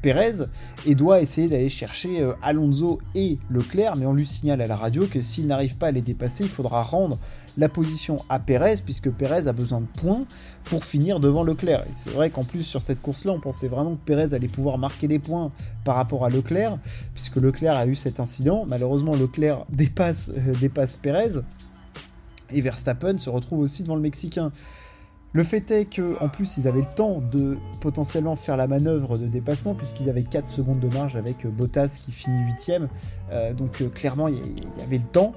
Perez 0.07 0.45
et 0.87 0.95
doit 0.95 1.21
essayer 1.21 1.49
d'aller 1.49 1.69
chercher 1.69 2.21
euh, 2.21 2.35
Alonso 2.41 3.01
et 3.17 3.41
Leclerc, 3.51 3.97
mais 3.97 4.07
on 4.07 4.13
lui 4.13 4.25
signale 4.25 4.61
à 4.61 4.69
la 4.69 4.77
radio 4.77 5.05
que 5.09 5.21
s'il 5.21 5.49
n'arrive 5.49 5.75
pas 5.75 5.89
à 5.89 5.91
les 5.91 6.01
dépasser, 6.01 6.45
il 6.45 6.49
faudra 6.49 6.85
rendre 6.85 7.19
la 7.59 7.69
position 7.69 8.19
à 8.29 8.39
Perez, 8.39 8.77
puisque 8.85 9.11
Perez 9.11 9.49
a 9.49 9.53
besoin 9.53 9.81
de 9.81 9.87
points 10.01 10.25
pour 10.63 10.85
finir 10.85 11.19
devant 11.19 11.43
Leclerc. 11.43 11.83
C'est 11.97 12.11
vrai 12.11 12.31
qu'en 12.31 12.45
plus, 12.45 12.63
sur 12.63 12.83
cette 12.83 13.03
course-là, 13.03 13.33
on 13.33 13.41
pensait 13.41 13.67
vraiment 13.67 13.97
que 13.97 14.05
Perez 14.05 14.33
allait 14.33 14.47
pouvoir 14.47 14.79
marquer 14.79 15.09
des 15.09 15.19
points 15.19 15.51
par 15.83 15.97
rapport 15.97 16.25
à 16.25 16.31
Leclerc, 16.31 16.79
puisque 17.13 17.35
Leclerc 17.35 17.75
a 17.75 17.85
eu 17.89 17.97
cet 17.97 18.21
incident. 18.21 18.65
Malheureusement, 18.65 19.17
Leclerc 19.17 19.65
dépasse, 19.71 20.31
euh, 20.37 20.53
dépasse 20.61 20.95
Perez, 20.95 21.41
et 22.53 22.61
Verstappen 22.61 23.19
se 23.19 23.29
retrouve 23.29 23.59
aussi 23.59 23.83
devant 23.83 23.97
le 23.97 24.03
Mexicain. 24.03 24.53
Le 25.37 25.45
fait 25.45 25.71
est 25.71 25.85
que 25.85 26.17
en 26.23 26.31
plus 26.31 26.57
ils 26.57 26.67
avaient 26.67 26.81
le 26.81 26.95
temps 26.95 27.21
de 27.21 27.59
potentiellement 27.83 28.37
faire 28.37 28.57
la 28.57 28.67
manœuvre 28.67 29.19
de 29.19 29.27
dépassement 29.27 29.75
puisqu'ils 29.75 30.09
avaient 30.09 30.23
4 30.23 30.47
secondes 30.47 30.81
de 30.81 30.89
marge 30.89 31.15
avec 31.15 31.45
euh, 31.45 31.51
Bottas 31.51 31.99
qui 32.03 32.11
finit 32.11 32.39
8 32.59 32.81
euh, 33.31 33.53
donc 33.53 33.83
euh, 33.83 33.91
clairement 33.91 34.29
il 34.29 34.37
y, 34.39 34.83
avait 34.83 34.97
le 34.97 35.05
temps. 35.05 35.35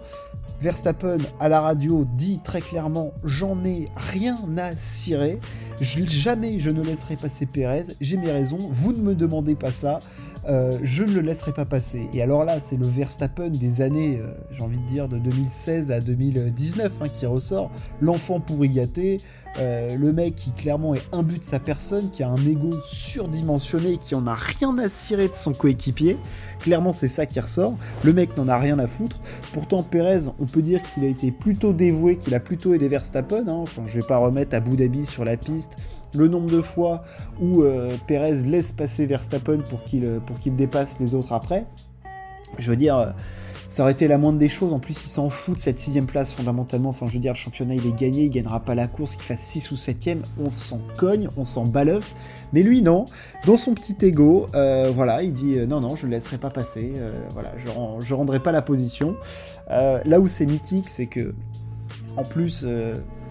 Verstappen 0.61 1.17
à 1.41 1.49
la 1.49 1.59
radio 1.59 2.05
dit 2.15 2.39
très 2.41 2.61
clairement 2.61 3.11
j'en 3.25 3.61
ai 3.65 3.89
rien 3.97 4.37
à 4.55 4.73
cirer, 4.77 5.37
jamais 5.81 6.59
je 6.59 6.69
ne 6.69 6.83
laisserai 6.83 7.15
passer 7.15 7.45
Pérez, 7.45 7.83
j'ai 8.01 8.17
mes 8.17 8.31
raisons, 8.31 8.59
vous 8.69 8.93
ne 8.93 8.99
me 8.99 9.15
demandez 9.15 9.55
pas 9.55 9.71
ça, 9.71 9.99
euh, 10.47 10.77
je 10.83 11.03
ne 11.03 11.11
le 11.11 11.21
laisserai 11.21 11.51
pas 11.51 11.65
passer. 11.65 12.09
Et 12.13 12.21
alors 12.21 12.43
là, 12.43 12.59
c'est 12.59 12.77
le 12.77 12.87
Verstappen 12.87 13.49
des 13.49 13.81
années, 13.81 14.19
euh, 14.21 14.31
j'ai 14.51 14.61
envie 14.61 14.77
de 14.77 14.87
dire, 14.87 15.07
de 15.07 15.17
2016 15.17 15.91
à 15.91 15.99
2019 15.99 16.91
hein, 17.01 17.07
qui 17.09 17.25
ressort. 17.25 17.69
L'enfant 18.01 18.39
pourri 18.39 18.69
gâté, 18.69 19.19
euh, 19.59 19.95
le 19.95 20.13
mec 20.13 20.35
qui 20.35 20.51
clairement 20.51 20.95
est 20.95 21.03
imbu 21.11 21.39
de 21.39 21.43
sa 21.43 21.59
personne, 21.59 22.09
qui 22.09 22.23
a 22.23 22.29
un 22.29 22.45
ego 22.45 22.71
surdimensionné, 22.85 23.97
qui 23.97 24.15
en 24.15 24.25
a 24.27 24.33
rien 24.33 24.77
à 24.77 24.89
cirer 24.89 25.27
de 25.27 25.35
son 25.35 25.53
coéquipier. 25.53 26.17
Clairement, 26.59 26.93
c'est 26.93 27.07
ça 27.07 27.25
qui 27.25 27.39
ressort. 27.39 27.75
Le 28.03 28.13
mec 28.13 28.35
n'en 28.37 28.47
a 28.47 28.57
rien 28.57 28.79
à 28.79 28.87
foutre. 28.87 29.19
Pourtant, 29.53 29.83
Perez, 29.83 30.29
on 30.39 30.45
peut 30.45 30.61
dire 30.61 30.81
qu'il 30.93 31.03
a 31.03 31.07
été 31.07 31.31
plutôt 31.31 31.73
dévoué, 31.73 32.17
qu'il 32.17 32.33
a 32.33 32.39
plutôt 32.39 32.73
aidé 32.73 32.87
Verstappen. 32.87 33.47
Hein. 33.47 33.53
Enfin, 33.53 33.83
je 33.87 33.95
vais 33.95 34.07
pas 34.07 34.17
remettre 34.17 34.55
Abu 34.55 34.75
Dhabi 34.75 35.05
sur 35.05 35.25
la 35.25 35.37
piste 35.37 35.68
le 36.13 36.27
nombre 36.27 36.49
de 36.49 36.61
fois 36.61 37.03
où 37.39 37.61
euh, 37.61 37.89
Perez 38.07 38.43
laisse 38.43 38.71
passer 38.71 39.05
Verstappen 39.05 39.59
pour 39.69 39.83
qu'il 39.83 40.05
euh, 40.05 40.19
pour 40.19 40.39
qu'il 40.39 40.55
dépasse 40.55 40.95
les 40.99 41.15
autres 41.15 41.33
après, 41.33 41.65
je 42.57 42.71
veux 42.71 42.77
dire, 42.77 42.97
euh, 42.97 43.09
ça 43.69 43.83
aurait 43.83 43.91
été 43.91 44.07
la 44.07 44.17
moindre 44.17 44.39
des 44.39 44.47
choses. 44.47 44.73
En 44.73 44.79
plus, 44.79 45.05
il 45.05 45.09
s'en 45.09 45.29
fout 45.29 45.55
de 45.55 45.61
cette 45.61 45.79
sixième 45.79 46.07
place 46.07 46.33
fondamentalement. 46.33 46.89
Enfin, 46.89 47.05
je 47.05 47.13
veux 47.13 47.19
dire, 47.19 47.33
le 47.33 47.37
championnat 47.37 47.75
il 47.75 47.85
est 47.85 47.95
gagné, 47.95 48.23
il 48.23 48.29
gagnera 48.31 48.59
pas 48.61 48.73
la 48.73 48.87
course, 48.87 49.13
qu'il 49.13 49.23
fasse 49.23 49.41
6 49.41 49.69
ou 49.69 49.75
7ème, 49.75 50.21
on 50.43 50.49
s'en 50.49 50.79
cogne, 50.97 51.29
on 51.37 51.45
s'en 51.45 51.65
balœuf. 51.65 52.15
Mais 52.51 52.63
lui, 52.63 52.81
non. 52.81 53.05
Dans 53.45 53.57
son 53.57 53.75
petit 53.75 53.95
ego, 54.03 54.47
voilà, 54.51 55.21
il 55.21 55.33
dit 55.33 55.57
non, 55.67 55.81
non, 55.81 55.95
je 55.95 56.07
ne 56.07 56.11
laisserai 56.11 56.39
pas 56.39 56.49
passer. 56.49 56.93
voilà, 57.33 57.51
je, 57.57 57.67
je 57.99 58.13
rendrai 58.15 58.39
pas 58.39 58.51
la 58.51 58.63
position. 58.63 59.15
là 59.69 60.19
où 60.19 60.27
c'est 60.27 60.47
mythique, 60.47 60.89
c'est 60.89 61.05
que 61.05 61.35
en 62.17 62.23
plus, 62.23 62.65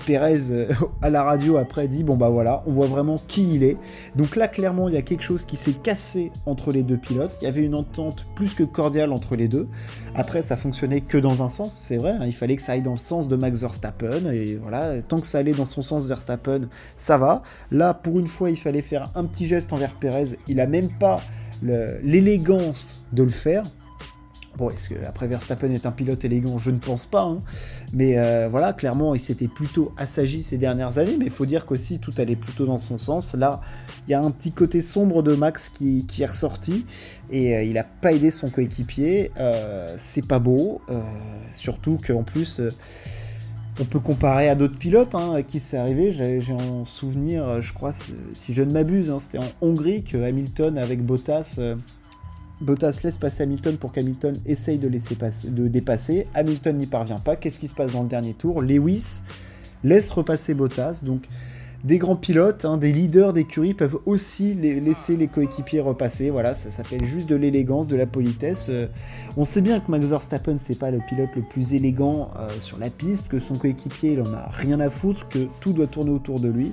Pérez 0.06 0.50
euh, 0.50 0.68
à 1.02 1.10
la 1.10 1.22
radio 1.22 1.56
après 1.56 1.88
dit 1.88 2.04
bon 2.04 2.16
bah 2.16 2.28
voilà, 2.28 2.62
on 2.66 2.72
voit 2.72 2.86
vraiment 2.86 3.16
qui 3.28 3.54
il 3.54 3.62
est. 3.62 3.76
Donc 4.16 4.36
là 4.36 4.48
clairement 4.48 4.88
il 4.88 4.94
y 4.94 4.98
a 4.98 5.02
quelque 5.02 5.22
chose 5.22 5.44
qui 5.44 5.56
s'est 5.56 5.72
cassé 5.72 6.32
entre 6.46 6.72
les 6.72 6.82
deux 6.82 6.96
pilotes. 6.96 7.32
Il 7.40 7.44
y 7.44 7.48
avait 7.48 7.62
une 7.62 7.74
entente 7.74 8.26
plus 8.34 8.54
que 8.54 8.62
cordiale 8.62 9.12
entre 9.12 9.36
les 9.36 9.48
deux. 9.48 9.68
Après 10.14 10.42
ça 10.42 10.56
fonctionnait 10.56 11.00
que 11.00 11.18
dans 11.18 11.42
un 11.42 11.48
sens, 11.48 11.74
c'est 11.74 11.96
vrai. 11.96 12.12
Hein. 12.12 12.26
il 12.26 12.34
fallait 12.34 12.56
que 12.56 12.62
ça 12.62 12.72
aille 12.72 12.82
dans 12.82 12.92
le 12.92 12.96
sens 12.96 13.28
de 13.28 13.36
Max 13.36 13.60
Verstappen 13.60 14.30
et 14.32 14.56
voilà 14.56 15.00
tant 15.02 15.18
que 15.18 15.26
ça 15.26 15.38
allait 15.38 15.52
dans 15.52 15.64
son 15.64 15.82
sens 15.82 16.06
Verstappen, 16.06 16.62
ça 16.96 17.18
va. 17.18 17.42
Là 17.70 17.94
pour 17.94 18.18
une 18.18 18.26
fois 18.26 18.50
il 18.50 18.56
fallait 18.56 18.82
faire 18.82 19.10
un 19.14 19.24
petit 19.24 19.46
geste 19.46 19.72
envers 19.72 19.92
Pérez. 19.92 20.36
Il 20.46 20.60
a 20.60 20.66
même 20.66 20.90
pas 20.98 21.16
l'élégance 21.62 23.04
de 23.12 23.22
le 23.24 23.30
faire. 23.30 23.64
Bon, 24.58 24.70
est-ce 24.70 24.88
que 24.88 24.96
après 25.06 25.28
Verstappen 25.28 25.70
est 25.70 25.86
un 25.86 25.92
pilote 25.92 26.24
élégant? 26.24 26.58
Je 26.58 26.72
ne 26.72 26.78
pense 26.78 27.06
pas. 27.06 27.22
Hein. 27.22 27.42
Mais 27.92 28.18
euh, 28.18 28.48
voilà, 28.50 28.72
clairement, 28.72 29.14
il 29.14 29.20
s'était 29.20 29.46
plutôt 29.46 29.92
assagi 29.96 30.42
ces 30.42 30.58
dernières 30.58 30.98
années. 30.98 31.14
Mais 31.16 31.26
il 31.26 31.30
faut 31.30 31.46
dire 31.46 31.64
qu'aussi 31.64 32.00
tout 32.00 32.10
allait 32.18 32.34
plutôt 32.34 32.66
dans 32.66 32.78
son 32.78 32.98
sens. 32.98 33.34
Là, 33.34 33.60
il 34.08 34.10
y 34.10 34.14
a 34.14 34.20
un 34.20 34.32
petit 34.32 34.50
côté 34.50 34.82
sombre 34.82 35.22
de 35.22 35.36
Max 35.36 35.68
qui, 35.68 36.04
est 36.18 36.26
ressorti 36.26 36.84
et 37.30 37.54
euh, 37.54 37.62
il 37.62 37.74
n'a 37.74 37.84
pas 37.84 38.12
aidé 38.12 38.32
son 38.32 38.50
coéquipier. 38.50 39.30
Euh, 39.38 39.94
c'est 39.96 40.26
pas 40.26 40.40
beau. 40.40 40.80
surtout 41.52 41.96
qu'en 42.04 42.24
plus. 42.24 42.60
on 43.80 43.84
peut 43.84 44.00
comparer 44.00 44.48
à 44.48 44.56
d'autres 44.56 44.76
pilotes 44.76 45.14
hein, 45.14 45.34
à 45.36 45.44
qui 45.44 45.60
c'est 45.60 45.76
arrivé. 45.76 46.10
J'ai 46.10 46.52
en 46.52 46.84
souvenir, 46.84 47.62
je 47.62 47.72
crois, 47.72 47.92
si 47.92 48.52
je 48.52 48.62
ne 48.64 48.72
m'abuse, 48.72 49.12
hein, 49.12 49.20
c'était 49.20 49.38
en 49.38 49.52
Hongrie 49.60 50.02
que 50.02 50.16
Hamilton 50.16 50.78
avec 50.78 51.06
Bottas 51.06 51.60
Bottas 52.60 53.00
laisse 53.04 53.18
passer 53.18 53.44
Hamilton 53.44 53.76
pour 53.76 53.92
qu'Hamilton 53.92 54.34
essaye 54.46 54.78
de, 54.78 54.88
laisser 54.88 55.16
de 55.44 55.68
dépasser. 55.68 56.26
Hamilton 56.34 56.76
n'y 56.76 56.86
parvient 56.86 57.18
pas. 57.18 57.36
Qu'est-ce 57.36 57.58
qui 57.58 57.68
se 57.68 57.74
passe 57.74 57.92
dans 57.92 58.02
le 58.02 58.08
dernier 58.08 58.34
tour? 58.34 58.62
Lewis 58.62 59.22
laisse 59.84 60.10
repasser 60.10 60.54
Bottas. 60.54 61.02
Donc, 61.04 61.28
des 61.84 61.98
grands 61.98 62.16
pilotes, 62.16 62.64
hein, 62.64 62.76
des 62.76 62.92
leaders 62.92 63.32
d'écurie 63.32 63.72
peuvent 63.72 63.98
aussi 64.04 64.52
laisser 64.54 65.16
les 65.16 65.28
coéquipiers 65.28 65.78
repasser. 65.78 66.30
Voilà, 66.30 66.54
ça 66.54 66.72
s'appelle 66.72 67.04
juste 67.04 67.28
de 67.28 67.36
l'élégance, 67.36 67.86
de 67.86 67.96
la 67.96 68.06
politesse. 68.06 68.68
Euh, 68.68 68.88
on 69.36 69.44
sait 69.44 69.60
bien 69.60 69.78
que 69.78 69.88
Max 69.88 70.06
Verstappen, 70.06 70.56
c'est 70.60 70.78
pas 70.78 70.90
le 70.90 70.98
pilote 71.08 71.30
le 71.36 71.42
plus 71.42 71.74
élégant 71.74 72.30
euh, 72.36 72.48
sur 72.58 72.78
la 72.78 72.90
piste, 72.90 73.28
que 73.28 73.38
son 73.38 73.56
coéquipier, 73.56 74.14
il 74.14 74.22
en 74.22 74.32
a 74.34 74.48
rien 74.50 74.80
à 74.80 74.90
foutre, 74.90 75.28
que 75.28 75.46
tout 75.60 75.72
doit 75.72 75.86
tourner 75.86 76.10
autour 76.10 76.40
de 76.40 76.48
lui. 76.48 76.72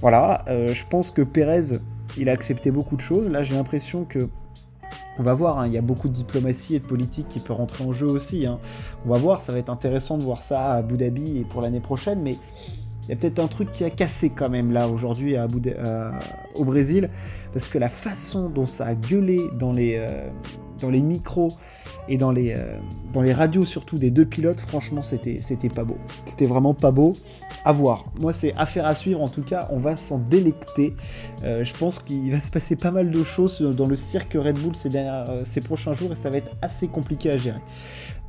Voilà, 0.00 0.46
euh, 0.48 0.68
je 0.72 0.84
pense 0.88 1.10
que 1.10 1.20
Perez, 1.20 1.78
il 2.16 2.30
a 2.30 2.32
accepté 2.32 2.70
beaucoup 2.70 2.96
de 2.96 3.02
choses. 3.02 3.30
Là, 3.30 3.42
j'ai 3.42 3.54
l'impression 3.54 4.04
que 4.04 4.30
on 5.18 5.22
va 5.22 5.34
voir, 5.34 5.58
hein, 5.58 5.66
il 5.66 5.72
y 5.72 5.78
a 5.78 5.82
beaucoup 5.82 6.08
de 6.08 6.14
diplomatie 6.14 6.76
et 6.76 6.80
de 6.80 6.84
politique 6.84 7.28
qui 7.28 7.40
peut 7.40 7.52
rentrer 7.52 7.84
en 7.84 7.92
jeu 7.92 8.06
aussi. 8.06 8.46
Hein. 8.46 8.58
On 9.06 9.10
va 9.10 9.18
voir, 9.18 9.42
ça 9.42 9.52
va 9.52 9.58
être 9.58 9.70
intéressant 9.70 10.18
de 10.18 10.22
voir 10.22 10.42
ça 10.42 10.72
à 10.72 10.76
Abu 10.76 10.96
Dhabi 10.96 11.38
et 11.38 11.44
pour 11.44 11.60
l'année 11.62 11.80
prochaine, 11.80 12.22
mais 12.22 12.36
il 13.02 13.08
y 13.08 13.12
a 13.12 13.16
peut-être 13.16 13.40
un 13.40 13.48
truc 13.48 13.72
qui 13.72 13.84
a 13.84 13.90
cassé 13.90 14.30
quand 14.30 14.48
même 14.48 14.70
là 14.70 14.88
aujourd'hui 14.88 15.34
au 16.54 16.64
Brésil, 16.64 17.10
parce 17.52 17.66
que 17.66 17.78
la 17.78 17.88
façon 17.88 18.48
dont 18.48 18.66
ça 18.66 18.86
a 18.86 18.94
gueulé 18.94 19.40
dans 19.58 19.72
les, 19.72 19.96
euh, 19.96 20.28
les 20.90 21.02
micros 21.02 21.52
et 22.08 22.16
dans 22.16 22.32
les, 22.32 22.52
euh, 22.52 22.78
dans 23.12 23.22
les 23.22 23.32
radios 23.32 23.64
surtout 23.64 23.98
des 23.98 24.10
deux 24.10 24.24
pilotes, 24.24 24.60
franchement, 24.60 25.02
c'était, 25.02 25.38
c'était 25.40 25.68
pas 25.68 25.84
beau. 25.84 25.98
C'était 26.24 26.46
vraiment 26.46 26.74
pas 26.74 26.90
beau. 26.90 27.12
À 27.64 27.72
voir. 27.72 28.06
Moi, 28.18 28.32
c'est 28.32 28.52
affaire 28.56 28.86
à 28.86 28.94
suivre. 28.94 29.20
En 29.20 29.28
tout 29.28 29.42
cas, 29.42 29.68
on 29.70 29.78
va 29.78 29.96
s'en 29.96 30.18
délecter. 30.18 30.94
Euh, 31.44 31.62
je 31.62 31.72
pense 31.74 32.00
qu'il 32.00 32.32
va 32.32 32.40
se 32.40 32.50
passer 32.50 32.74
pas 32.74 32.90
mal 32.90 33.10
de 33.10 33.22
choses 33.22 33.60
dans 33.60 33.86
le 33.86 33.94
cirque 33.94 34.34
Red 34.34 34.58
Bull 34.58 34.74
ces, 34.74 34.96
euh, 34.96 35.44
ces 35.44 35.60
prochains 35.60 35.94
jours 35.94 36.10
et 36.12 36.16
ça 36.16 36.28
va 36.28 36.38
être 36.38 36.50
assez 36.60 36.88
compliqué 36.88 37.30
à 37.30 37.36
gérer. 37.36 37.60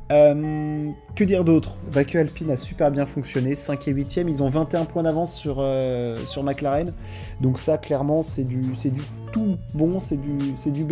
Que 0.08 1.24
dire 1.24 1.44
d'autre? 1.44 1.78
Bah 1.92 2.04
que 2.04 2.18
Alpine 2.18 2.50
a 2.50 2.56
super 2.56 2.90
bien 2.90 3.06
fonctionné, 3.06 3.56
5 3.56 3.88
et 3.88 3.90
8 3.92 4.18
e 4.18 4.28
ils 4.28 4.42
ont 4.42 4.48
21 4.48 4.84
points 4.84 5.02
d'avance 5.02 5.34
sur, 5.34 5.64
sur 6.26 6.42
McLaren. 6.42 6.92
Donc 7.40 7.58
ça 7.58 7.78
clairement 7.78 8.22
c'est 8.22 8.44
du, 8.44 8.60
du 8.60 9.02
tout 9.32 9.56
bon, 9.74 10.00
c'est 10.00 10.20
du, 10.20 10.36
du 10.70 10.84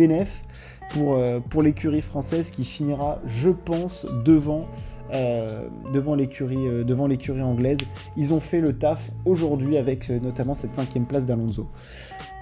euh, 0.97 1.39
pour 1.39 1.61
l'écurie 1.61 2.01
française 2.01 2.51
qui 2.51 2.65
finira, 2.65 3.19
je 3.25 3.49
pense, 3.49 4.05
devant, 4.25 4.67
euh, 5.13 5.69
euh, 6.43 6.83
devant 6.83 7.07
l'écurie 7.07 7.41
anglaise. 7.41 7.77
Ils 8.17 8.33
ont 8.33 8.39
fait 8.39 8.59
le 8.59 8.73
taf 8.73 9.11
aujourd'hui 9.25 9.77
avec 9.77 10.09
notamment 10.09 10.53
cette 10.53 10.75
cinquième 10.75 11.05
place 11.05 11.25
d'Alonso. 11.25 11.67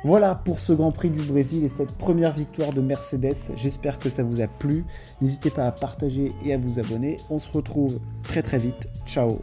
Voilà 0.03 0.33
pour 0.33 0.59
ce 0.59 0.73
Grand 0.73 0.91
Prix 0.91 1.11
du 1.11 1.21
Brésil 1.21 1.63
et 1.63 1.69
cette 1.69 1.91
première 1.91 2.31
victoire 2.31 2.73
de 2.73 2.81
Mercedes. 2.81 3.35
J'espère 3.55 3.99
que 3.99 4.09
ça 4.09 4.23
vous 4.23 4.41
a 4.41 4.47
plu. 4.47 4.83
N'hésitez 5.21 5.51
pas 5.51 5.67
à 5.67 5.71
partager 5.71 6.33
et 6.43 6.53
à 6.53 6.57
vous 6.57 6.79
abonner. 6.79 7.17
On 7.29 7.37
se 7.37 7.51
retrouve 7.51 7.99
très 8.23 8.41
très 8.41 8.57
vite. 8.57 8.87
Ciao, 9.05 9.39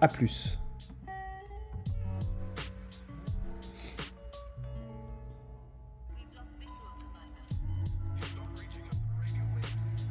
à 0.00 0.08
plus. 0.08 0.58